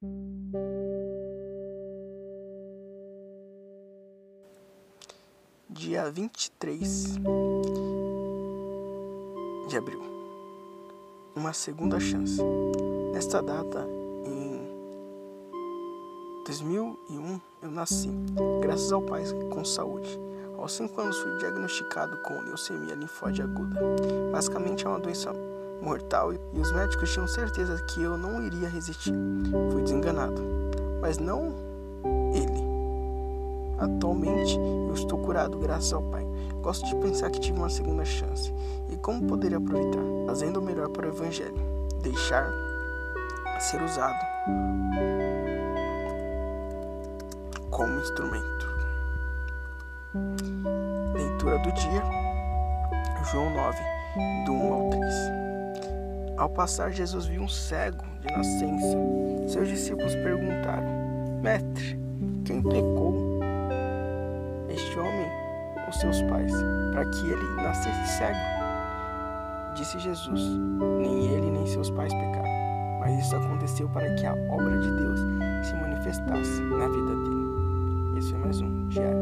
[0.00, 0.08] Dia
[6.08, 7.16] 23
[9.66, 10.00] de abril.
[11.34, 12.40] Uma segunda chance.
[13.12, 13.84] Nesta data,
[14.24, 14.68] em
[16.46, 18.08] 2001, eu nasci,
[18.62, 20.16] graças ao Pai com saúde.
[20.56, 23.80] Aos 5 anos fui diagnosticado com leucemia linfóide aguda.
[24.30, 25.32] Basicamente é uma doença
[25.80, 29.14] mortal e os médicos tinham certeza que eu não iria resistir.
[29.72, 30.42] Fui desenganado,
[31.00, 31.54] mas não
[32.34, 32.68] ele.
[33.78, 36.26] Atualmente eu estou curado graças ao Pai.
[36.60, 38.52] Gosto de pensar que tive uma segunda chance.
[38.90, 40.02] E como poderia aproveitar?
[40.26, 41.54] Fazendo o melhor para o Evangelho.
[42.02, 42.50] Deixar
[43.60, 44.18] ser usado
[47.70, 48.68] como instrumento.
[51.14, 52.02] Leitura do dia,
[53.30, 53.78] João 9,
[54.46, 55.57] do 1 ao 3.
[56.38, 58.96] Ao passar, Jesus viu um cego de nascença.
[59.48, 61.98] Seus discípulos perguntaram: Mestre,
[62.44, 63.40] quem pecou?
[64.68, 65.26] Este homem
[65.84, 66.52] ou seus pais,
[66.92, 68.38] para que ele nascesse cego?
[69.74, 70.40] Disse Jesus:
[71.00, 75.20] Nem ele nem seus pais pecaram, mas isso aconteceu para que a obra de Deus
[75.66, 78.18] se manifestasse na vida dele.
[78.18, 79.17] Esse é mais um diário.